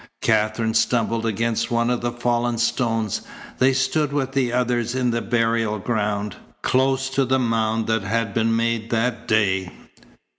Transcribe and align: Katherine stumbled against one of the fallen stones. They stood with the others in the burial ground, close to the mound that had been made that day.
Katherine 0.23 0.73
stumbled 0.73 1.27
against 1.27 1.69
one 1.69 1.91
of 1.91 2.01
the 2.01 2.11
fallen 2.11 2.57
stones. 2.57 3.21
They 3.59 3.71
stood 3.71 4.11
with 4.11 4.31
the 4.31 4.51
others 4.51 4.95
in 4.95 5.11
the 5.11 5.21
burial 5.21 5.77
ground, 5.77 6.37
close 6.63 7.07
to 7.11 7.23
the 7.23 7.37
mound 7.37 7.85
that 7.85 8.01
had 8.01 8.33
been 8.33 8.55
made 8.55 8.89
that 8.89 9.27
day. 9.27 9.71